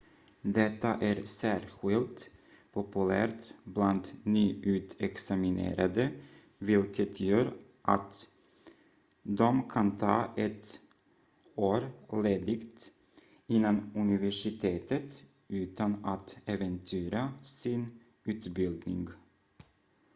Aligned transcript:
detta 0.41 0.97
är 1.01 1.25
särskilt 1.25 2.29
populärt 2.73 3.53
bland 3.63 4.07
nyutexaminerade 4.23 6.11
vilket 6.57 7.19
gör 7.19 7.53
att 7.81 8.27
de 9.23 9.69
kan 9.69 9.97
ta 9.97 10.33
ett 10.37 10.79
år 11.55 11.91
ledigt 12.23 12.89
innan 13.47 13.91
universitetet 13.95 15.23
utan 15.47 16.05
att 16.05 16.37
äventyra 16.45 17.33
sin 17.43 17.99
utbildning 18.23 19.07